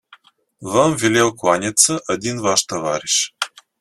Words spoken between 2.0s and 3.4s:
один ваш товарищ